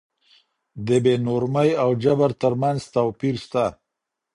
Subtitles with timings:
[0.85, 3.65] د بې نورمۍ او جبر تر منځ توپير سته.